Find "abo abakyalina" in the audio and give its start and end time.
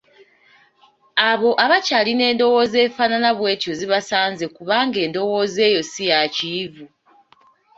1.29-2.23